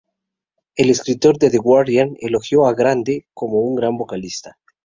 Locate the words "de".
1.37-1.51